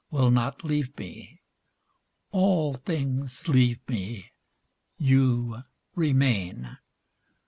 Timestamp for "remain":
5.93-6.79